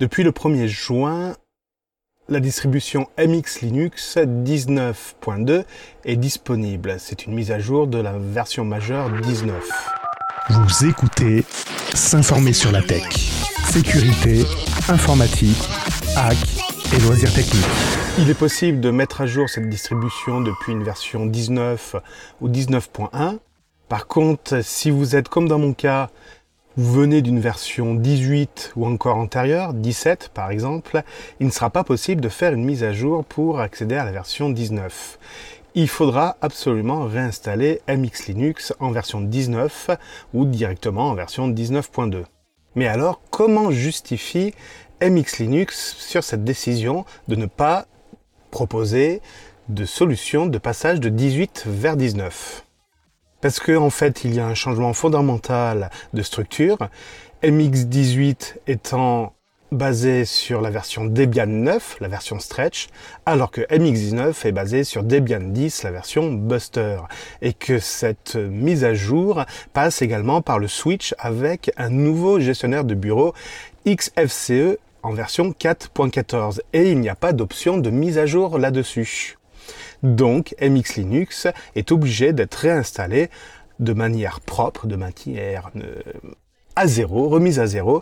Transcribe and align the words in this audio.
Depuis 0.00 0.22
le 0.22 0.30
1er 0.30 0.68
juin, 0.68 1.34
la 2.28 2.38
distribution 2.38 3.08
MX 3.18 3.62
Linux 3.62 4.16
19.2 4.16 5.64
est 6.04 6.14
disponible. 6.14 6.94
C'est 7.00 7.26
une 7.26 7.34
mise 7.34 7.50
à 7.50 7.58
jour 7.58 7.88
de 7.88 7.98
la 7.98 8.12
version 8.16 8.64
majeure 8.64 9.10
19. 9.10 9.60
Vous 10.50 10.86
écoutez 10.86 11.44
S'informer 11.94 12.52
sur 12.52 12.70
la 12.70 12.80
tech. 12.80 13.08
Sécurité, 13.64 14.44
informatique, 14.88 15.58
hack 16.16 16.38
et 16.94 17.00
loisirs 17.00 17.34
techniques. 17.34 17.66
Il 18.20 18.30
est 18.30 18.38
possible 18.38 18.78
de 18.78 18.92
mettre 18.92 19.22
à 19.22 19.26
jour 19.26 19.48
cette 19.48 19.68
distribution 19.68 20.40
depuis 20.40 20.70
une 20.70 20.84
version 20.84 21.26
19 21.26 21.96
ou 22.40 22.48
19.1. 22.48 23.38
Par 23.88 24.06
contre, 24.06 24.62
si 24.62 24.90
vous 24.90 25.16
êtes 25.16 25.28
comme 25.28 25.48
dans 25.48 25.58
mon 25.58 25.72
cas, 25.72 26.10
vous 26.78 26.92
venez 26.92 27.22
d'une 27.22 27.40
version 27.40 27.96
18 27.96 28.74
ou 28.76 28.86
encore 28.86 29.16
antérieure, 29.16 29.74
17 29.74 30.30
par 30.32 30.52
exemple, 30.52 31.02
il 31.40 31.46
ne 31.46 31.50
sera 31.50 31.70
pas 31.70 31.82
possible 31.82 32.20
de 32.20 32.28
faire 32.28 32.52
une 32.52 32.64
mise 32.64 32.84
à 32.84 32.92
jour 32.92 33.24
pour 33.24 33.58
accéder 33.58 33.96
à 33.96 34.04
la 34.04 34.12
version 34.12 34.48
19. 34.48 35.18
Il 35.74 35.88
faudra 35.88 36.36
absolument 36.40 37.04
réinstaller 37.06 37.80
MX 37.88 38.28
Linux 38.28 38.72
en 38.78 38.92
version 38.92 39.20
19 39.20 39.90
ou 40.34 40.44
directement 40.44 41.08
en 41.08 41.14
version 41.14 41.48
19.2. 41.48 42.22
Mais 42.76 42.86
alors, 42.86 43.20
comment 43.30 43.72
justifie 43.72 44.54
MX 45.02 45.38
Linux 45.40 45.96
sur 45.98 46.22
cette 46.22 46.44
décision 46.44 47.04
de 47.26 47.34
ne 47.34 47.46
pas 47.46 47.86
proposer 48.52 49.20
de 49.68 49.84
solution 49.84 50.46
de 50.46 50.58
passage 50.58 51.00
de 51.00 51.08
18 51.08 51.64
vers 51.66 51.96
19 51.96 52.67
parce 53.40 53.60
qu'en 53.60 53.84
en 53.84 53.90
fait, 53.90 54.24
il 54.24 54.34
y 54.34 54.40
a 54.40 54.46
un 54.46 54.54
changement 54.54 54.92
fondamental 54.92 55.90
de 56.12 56.22
structure. 56.22 56.78
MX18 57.42 58.56
étant 58.66 59.34
basé 59.70 60.24
sur 60.24 60.60
la 60.60 60.70
version 60.70 61.04
Debian 61.04 61.46
9, 61.46 61.98
la 62.00 62.08
version 62.08 62.38
Stretch, 62.38 62.88
alors 63.26 63.50
que 63.50 63.60
MX19 63.62 64.46
est 64.46 64.52
basé 64.52 64.84
sur 64.84 65.02
Debian 65.02 65.40
10, 65.40 65.82
la 65.82 65.90
version 65.90 66.32
Buster, 66.32 67.00
et 67.42 67.52
que 67.52 67.78
cette 67.78 68.36
mise 68.36 68.84
à 68.84 68.94
jour 68.94 69.44
passe 69.72 70.02
également 70.02 70.40
par 70.40 70.58
le 70.58 70.68
switch 70.68 71.14
avec 71.18 71.70
un 71.76 71.90
nouveau 71.90 72.40
gestionnaire 72.40 72.84
de 72.84 72.94
bureau 72.94 73.34
XFCE 73.86 74.78
en 75.02 75.12
version 75.12 75.50
4.14, 75.50 76.60
et 76.72 76.90
il 76.90 77.00
n'y 77.00 77.08
a 77.08 77.14
pas 77.14 77.32
d'option 77.32 77.78
de 77.78 77.90
mise 77.90 78.18
à 78.18 78.26
jour 78.26 78.58
là-dessus. 78.58 79.37
Donc 80.02 80.54
MX 80.60 80.96
Linux 80.96 81.46
est 81.74 81.92
obligé 81.92 82.32
d'être 82.32 82.54
réinstallé 82.54 83.30
de 83.78 83.92
manière 83.92 84.40
propre, 84.40 84.86
de 84.86 84.96
manière 84.96 85.70
euh, 85.76 86.02
à 86.76 86.86
zéro, 86.86 87.28
remise 87.28 87.60
à 87.60 87.66
zéro, 87.66 88.00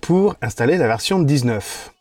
pour 0.00 0.36
installer 0.42 0.76
la 0.76 0.86
version 0.86 1.20
19. 1.20 1.92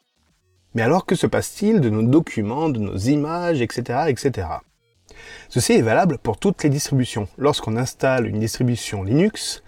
Mais 0.75 0.81
alors 0.81 1.05
que 1.05 1.15
se 1.15 1.27
passe-t-il 1.27 1.81
de 1.81 1.89
nos 1.89 2.03
documents, 2.03 2.69
de 2.69 2.79
nos 2.79 2.97
images, 2.97 3.61
etc., 3.61 4.05
etc. 4.07 4.47
Ceci 5.49 5.73
est 5.73 5.81
valable 5.81 6.17
pour 6.19 6.37
toutes 6.37 6.63
les 6.63 6.69
distributions. 6.69 7.27
Lorsqu'on 7.37 7.75
installe 7.75 8.27
une 8.27 8.39
distribution 8.39 9.03
Linux, 9.03 9.63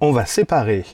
on 0.00 0.12
va 0.12 0.24
séparer 0.24 0.84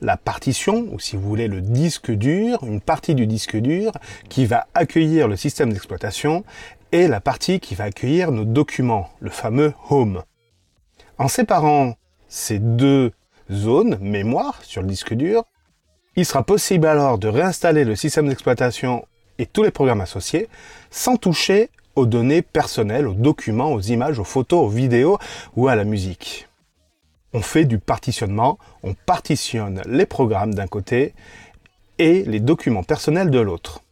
la 0.00 0.16
partition, 0.16 0.88
ou 0.92 0.98
si 0.98 1.16
vous 1.16 1.28
voulez 1.28 1.48
le 1.48 1.60
disque 1.60 2.10
dur, 2.10 2.58
une 2.64 2.80
partie 2.80 3.14
du 3.14 3.26
disque 3.26 3.56
dur 3.56 3.92
qui 4.28 4.46
va 4.46 4.66
accueillir 4.74 5.28
le 5.28 5.36
système 5.36 5.72
d'exploitation 5.72 6.44
et 6.92 7.08
la 7.08 7.20
partie 7.20 7.60
qui 7.60 7.74
va 7.74 7.84
accueillir 7.84 8.32
nos 8.32 8.44
documents, 8.44 9.10
le 9.20 9.30
fameux 9.30 9.74
home. 9.90 10.22
En 11.18 11.28
séparant 11.28 11.96
ces 12.28 12.58
deux 12.58 13.12
zones 13.50 13.98
mémoire 14.00 14.62
sur 14.62 14.82
le 14.82 14.88
disque 14.88 15.14
dur, 15.14 15.44
il 16.16 16.24
sera 16.24 16.42
possible 16.42 16.86
alors 16.86 17.18
de 17.18 17.28
réinstaller 17.28 17.84
le 17.84 17.96
système 17.96 18.28
d'exploitation 18.28 19.06
et 19.38 19.46
tous 19.46 19.62
les 19.62 19.70
programmes 19.70 20.00
associés 20.00 20.48
sans 20.90 21.16
toucher 21.16 21.70
aux 21.94 22.06
données 22.06 22.42
personnelles, 22.42 23.06
aux 23.06 23.14
documents, 23.14 23.72
aux 23.72 23.80
images, 23.80 24.18
aux 24.18 24.24
photos, 24.24 24.64
aux 24.64 24.68
vidéos 24.68 25.18
ou 25.56 25.68
à 25.68 25.76
la 25.76 25.84
musique. 25.84 26.48
On 27.32 27.42
fait 27.42 27.64
du 27.64 27.78
partitionnement, 27.78 28.58
on 28.82 28.94
partitionne 28.94 29.82
les 29.86 30.06
programmes 30.06 30.54
d'un 30.54 30.66
côté 30.66 31.14
et 31.98 32.22
les 32.24 32.40
documents 32.40 32.84
personnels 32.84 33.30
de 33.30 33.40
l'autre. 33.40 33.82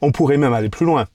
On 0.00 0.12
pourrait 0.12 0.36
même 0.36 0.52
aller 0.52 0.68
plus 0.68 0.86
loin 0.86 1.06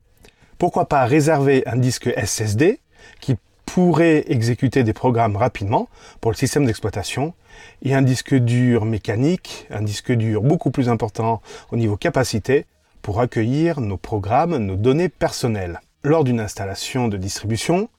pourquoi 0.60 0.86
pas 0.86 1.06
réserver 1.06 1.64
un 1.66 1.78
disque 1.78 2.14
SSD 2.16 2.80
qui 3.22 3.36
pourrait 3.66 4.26
exécuter 4.28 4.84
des 4.84 4.94
programmes 4.94 5.38
rapidement 5.38 5.88
pour 6.22 6.32
le 6.32 6.36
système 6.36 6.66
d'exploitation 6.66 7.34
et 7.82 7.96
un 7.96 8.02
disque 8.02 8.36
dur 8.36 8.84
mécanique, 8.86 9.68
un 9.72 9.82
disque 9.82 10.12
dur 10.12 10.42
beaucoup 10.42 10.70
plus 10.70 10.90
important 10.90 11.42
au 11.72 11.78
niveau 11.78 11.96
capacité 11.96 12.66
pour 13.02 13.22
accueillir 13.22 13.80
nos 13.80 13.98
programmes, 13.98 14.58
nos 14.58 14.76
données 14.76 15.10
personnelles. 15.10 15.80
Lors 16.04 16.26
d'une 16.26 16.42
installation 16.42 17.08
de 17.08 17.16
distribution, 17.16 17.90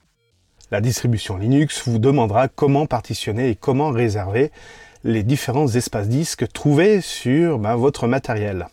la 0.69 0.81
distribution 0.81 1.37
Linux 1.37 1.87
vous 1.87 1.97
demandera 1.97 2.47
comment 2.47 2.85
partitionner 2.85 3.49
et 3.49 3.55
comment 3.55 3.89
réserver 3.89 4.51
les 5.03 5.23
différents 5.23 5.67
espaces 5.67 6.09
disques 6.09 6.47
trouvés 6.53 7.01
sur 7.01 7.57
ben, 7.57 7.75
votre 7.75 8.07
matériel. 8.07 8.67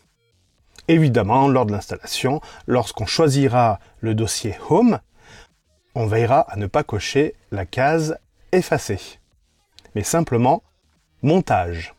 Évidemment, 0.88 1.48
lors 1.48 1.66
de 1.66 1.72
l'installation, 1.72 2.40
lorsqu'on 2.66 3.04
choisira 3.06 3.78
le 4.00 4.14
dossier 4.14 4.56
Home, 4.70 5.00
on 5.94 6.06
veillera 6.06 6.40
à 6.40 6.56
ne 6.56 6.66
pas 6.66 6.82
cocher 6.82 7.34
la 7.50 7.66
case 7.66 8.18
Effacer, 8.52 9.20
mais 9.94 10.02
simplement 10.02 10.62
Montage. 11.22 11.94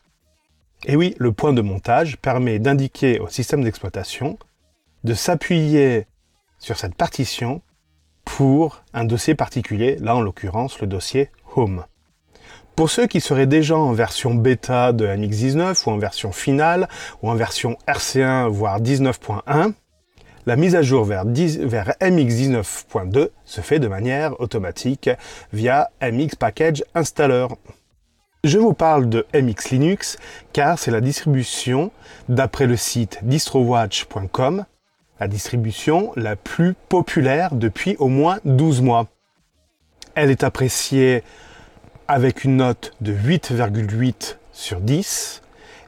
Et 0.86 0.96
oui, 0.96 1.14
le 1.18 1.30
point 1.30 1.52
de 1.52 1.60
montage 1.60 2.16
permet 2.16 2.58
d'indiquer 2.58 3.20
au 3.20 3.28
système 3.28 3.62
d'exploitation 3.62 4.38
de 5.04 5.14
s'appuyer 5.14 6.06
sur 6.58 6.78
cette 6.78 6.94
partition 6.94 7.60
pour 8.24 8.82
un 8.94 9.04
dossier 9.04 9.34
particulier, 9.34 9.96
là 9.96 10.16
en 10.16 10.22
l'occurrence 10.22 10.80
le 10.80 10.86
dossier 10.86 11.30
Home. 11.54 11.84
Pour 12.80 12.88
ceux 12.88 13.06
qui 13.06 13.20
seraient 13.20 13.46
déjà 13.46 13.76
en 13.76 13.92
version 13.92 14.34
bêta 14.34 14.94
de 14.94 15.06
MX19 15.06 15.84
ou 15.84 15.90
en 15.90 15.98
version 15.98 16.32
finale 16.32 16.88
ou 17.20 17.28
en 17.28 17.34
version 17.34 17.76
RC1 17.86 18.48
voire 18.48 18.80
19.1, 18.80 19.74
la 20.46 20.56
mise 20.56 20.74
à 20.74 20.80
jour 20.80 21.04
vers, 21.04 21.26
vers 21.26 21.94
MX19.2 22.00 23.28
se 23.44 23.60
fait 23.60 23.80
de 23.80 23.86
manière 23.86 24.40
automatique 24.40 25.10
via 25.52 25.90
MX 26.00 26.36
Package 26.38 26.82
Installer. 26.94 27.48
Je 28.44 28.56
vous 28.56 28.72
parle 28.72 29.10
de 29.10 29.26
MX 29.34 29.72
Linux 29.72 30.16
car 30.54 30.78
c'est 30.78 30.90
la 30.90 31.02
distribution, 31.02 31.90
d'après 32.30 32.66
le 32.66 32.78
site 32.78 33.18
distrowatch.com, 33.20 34.64
la 35.20 35.28
distribution 35.28 36.12
la 36.16 36.34
plus 36.34 36.72
populaire 36.88 37.54
depuis 37.54 37.96
au 37.98 38.08
moins 38.08 38.38
12 38.46 38.80
mois. 38.80 39.06
Elle 40.14 40.30
est 40.30 40.44
appréciée 40.44 41.22
avec 42.10 42.42
une 42.42 42.56
note 42.56 42.92
de 43.00 43.14
8,8 43.14 44.38
sur 44.52 44.80
10. 44.80 45.42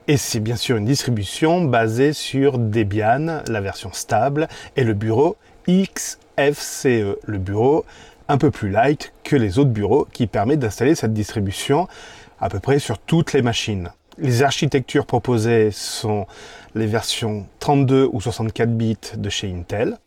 Et 0.06 0.16
c'est 0.16 0.38
bien 0.38 0.54
sûr 0.54 0.76
une 0.76 0.84
distribution 0.84 1.64
basée 1.64 2.12
sur 2.12 2.58
Debian, 2.58 3.42
la 3.48 3.60
version 3.60 3.92
stable, 3.92 4.46
et 4.76 4.84
le 4.84 4.94
bureau 4.94 5.36
XFCE, 5.66 7.18
le 7.24 7.38
bureau 7.38 7.84
un 8.28 8.38
peu 8.38 8.52
plus 8.52 8.70
light 8.70 9.12
que 9.24 9.34
les 9.34 9.58
autres 9.58 9.70
bureaux 9.70 10.06
qui 10.12 10.28
permet 10.28 10.56
d'installer 10.56 10.94
cette 10.94 11.12
distribution 11.12 11.88
à 12.40 12.48
peu 12.48 12.60
près 12.60 12.78
sur 12.78 13.00
toutes 13.00 13.32
les 13.32 13.42
machines. 13.42 13.90
Les 14.16 14.44
architectures 14.44 15.06
proposées 15.06 15.72
sont 15.72 16.28
les 16.76 16.86
versions 16.86 17.48
32 17.58 18.08
ou 18.12 18.20
64 18.20 18.70
bits 18.70 18.96
de 19.16 19.28
chez 19.28 19.52
Intel. 19.52 19.98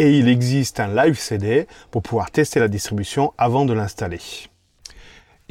Et 0.00 0.18
il 0.18 0.26
existe 0.26 0.80
un 0.80 0.92
live 0.92 1.16
CD 1.16 1.68
pour 1.92 2.02
pouvoir 2.02 2.32
tester 2.32 2.58
la 2.58 2.66
distribution 2.66 3.32
avant 3.38 3.64
de 3.64 3.74
l'installer. 3.74 4.18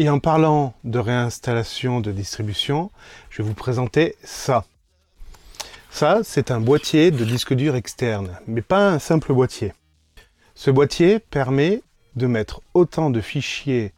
Et 0.02 0.08
en 0.08 0.20
parlant 0.20 0.74
de 0.86 0.98
réinstallation 0.98 2.00
de 2.00 2.14
distribution, 2.14 2.90
je 3.30 3.42
vais 3.42 3.48
vous 3.50 3.54
présenter 3.54 4.16
ça. 4.24 4.64
Ça, 5.90 6.22
c'est 6.24 6.52
un 6.52 6.62
boîtier 6.62 7.12
de 7.12 7.26
disque 7.26 7.54
dur 7.54 7.76
externe, 7.76 8.40
mais 8.48 8.62
pas 8.62 8.92
un 8.92 9.00
simple 9.00 9.34
boîtier. 9.34 9.74
Ce 10.56 10.72
boîtier 10.72 11.20
permet 11.20 11.82
de 12.16 12.28
mettre 12.28 12.62
autant 12.74 13.10
de 13.10 13.20
fichiers 13.20 13.92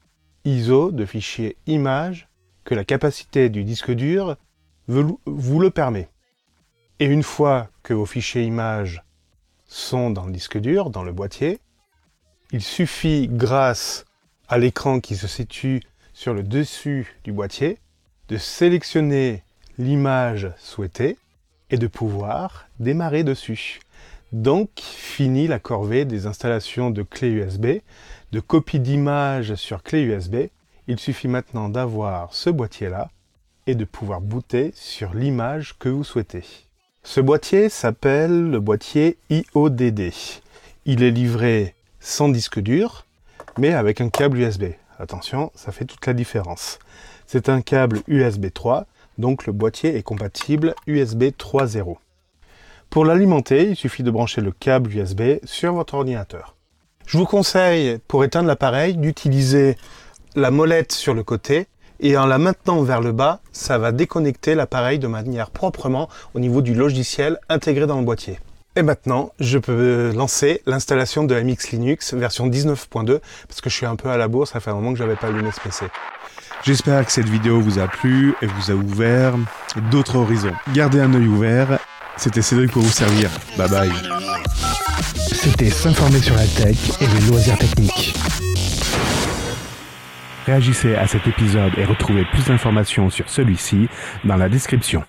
ISO, 0.43 0.89
de 0.89 1.05
fichiers 1.05 1.55
images, 1.67 2.27
que 2.63 2.73
la 2.73 2.83
capacité 2.83 3.49
du 3.49 3.63
disque 3.63 3.91
dur 3.91 4.37
vous 4.87 5.59
le 5.59 5.69
permet. 5.69 6.09
Et 6.99 7.05
une 7.05 7.21
fois 7.21 7.69
que 7.83 7.93
vos 7.93 8.07
fichiers 8.07 8.43
images 8.43 9.03
sont 9.67 10.09
dans 10.09 10.25
le 10.25 10.31
disque 10.31 10.57
dur, 10.57 10.89
dans 10.89 11.03
le 11.03 11.11
boîtier, 11.11 11.59
il 12.51 12.63
suffit, 12.63 13.27
grâce 13.31 14.05
à 14.47 14.57
l'écran 14.57 14.99
qui 14.99 15.15
se 15.15 15.27
situe 15.27 15.81
sur 16.21 16.35
le 16.35 16.44
dessus 16.44 17.15
du 17.23 17.31
boîtier, 17.31 17.79
de 18.29 18.38
sélectionner 18.38 19.41
l'image 19.79 20.51
souhaitée 20.59 21.18
et 21.71 21.77
de 21.77 21.88
pouvoir 21.88 22.68
démarrer 22.79 23.23
dessus. 23.23 23.79
Donc, 24.31 24.69
fini 24.81 25.47
la 25.47 25.57
corvée 25.57 26.06
des 26.06 26.27
installations 26.27 26.91
de 26.91 27.01
clés 27.01 27.31
USB, 27.31 27.79
de 28.31 28.39
copie 28.39 28.79
d'image 28.79 29.56
sur 29.56 29.81
clé 29.81 30.03
USB. 30.03 30.50
Il 30.88 31.00
suffit 31.00 31.27
maintenant 31.27 31.69
d'avoir 31.69 32.35
ce 32.35 32.51
boîtier-là 32.51 33.09
et 33.65 33.74
de 33.74 33.83
pouvoir 33.83 34.21
booter 34.21 34.74
sur 34.75 35.15
l'image 35.15 35.75
que 35.79 35.89
vous 35.89 36.03
souhaitez. 36.03 36.44
Ce 37.01 37.19
boîtier 37.19 37.67
s'appelle 37.67 38.51
le 38.51 38.59
boîtier 38.59 39.17
IODD. 39.31 40.13
Il 40.85 41.01
est 41.01 41.09
livré 41.09 41.74
sans 42.00 42.29
disque 42.29 42.59
dur, 42.59 43.07
mais 43.57 43.74
avec 43.74 44.01
un 44.01 44.09
câble 44.09 44.38
USB. 44.38 44.65
Attention, 45.01 45.51
ça 45.56 45.71
fait 45.71 45.86
toute 45.86 46.06
la 46.06 46.13
différence. 46.13 46.77
C'est 47.25 47.50
un 47.50 47.62
câble 47.62 48.01
USB 48.07 48.53
3, 48.53 48.86
donc 49.18 49.48
le 49.48 49.53
boîtier 49.53 49.98
est 49.98 50.03
compatible 50.03 50.75
USB 50.86 51.24
3.0. 51.38 51.98
Pour 52.92 53.06
l'alimenter, 53.06 53.69
il 53.69 53.75
suffit 53.75 54.03
de 54.03 54.12
brancher 54.12 54.42
le 54.42 54.51
câble 54.51 54.95
USB 54.95 55.39
sur 55.44 55.74
votre 55.74 55.95
ordinateur. 55.95 56.56
Je 57.07 57.18
vous 57.18 57.25
conseille, 57.25 57.98
pour 58.07 58.24
éteindre 58.24 58.48
l'appareil, 58.48 58.95
d'utiliser 58.95 59.75
la 60.36 60.51
molette 60.51 60.92
sur 60.92 61.15
le 61.15 61.24
côté 61.24 61.65
et 62.00 62.15
en 62.15 62.27
la 62.27 62.38
maintenant 62.38 62.83
vers 62.83 63.01
le 63.01 63.12
bas, 63.12 63.39
ça 63.51 63.80
va 63.80 63.92
déconnecter 63.92 64.53
l'appareil 64.53 65.00
de 65.00 65.07
manière 65.07 65.50
proprement 65.50 66.09
au 66.36 66.39
niveau 66.39 66.62
du 66.62 66.75
logiciel 66.75 67.39
intégré 67.50 67.88
dans 67.88 67.98
le 67.98 68.06
boîtier. 68.06 68.38
Et 68.77 68.83
maintenant, 68.83 69.33
je 69.39 69.57
peux 69.57 70.13
lancer 70.15 70.62
l'installation 70.65 71.25
de 71.25 71.35
MX 71.35 71.71
Linux 71.73 72.13
version 72.13 72.47
19.2 72.47 73.19
parce 73.47 73.59
que 73.59 73.69
je 73.69 73.75
suis 73.75 73.85
un 73.85 73.97
peu 73.97 74.09
à 74.09 74.15
la 74.15 74.29
bourse, 74.29 74.51
ça 74.51 74.62
fait 74.62 74.69
un 74.71 74.75
moment 74.75 74.94
que 74.94 74.97
j'avais 74.97 75.18
pas 75.18 75.27
allumé 75.27 75.51
ce 75.51 75.59
PC. 75.59 75.85
J'espère 76.63 77.06
que 77.06 77.12
cette 77.12 77.27
vidéo 77.27 77.59
vous 77.59 77.79
a 77.79 77.88
plu 77.88 78.33
et 78.41 78.45
vous 78.45 78.71
a 78.71 78.75
ouvert 78.75 79.33
d'autres 79.91 80.15
horizons. 80.15 80.53
Gardez 80.73 81.01
un 81.01 81.13
œil 81.13 81.27
ouvert. 81.27 81.79
C'était 82.15 82.41
Cédric 82.41 82.71
pour 82.71 82.81
vous 82.81 82.91
servir. 82.91 83.29
Bye 83.57 83.69
bye. 83.69 83.91
C'était 85.17 85.69
s'informer 85.69 86.19
sur 86.19 86.35
la 86.35 86.45
tech 86.45 86.77
et 87.01 87.07
les 87.07 87.27
loisirs 87.27 87.57
techniques. 87.57 88.13
Réagissez 90.45 90.95
à 90.95 91.07
cet 91.07 91.27
épisode 91.27 91.74
et 91.77 91.83
retrouvez 91.83 92.25
plus 92.31 92.45
d'informations 92.45 93.09
sur 93.09 93.27
celui-ci 93.27 93.89
dans 94.24 94.38
la 94.38 94.47
description. 94.47 95.03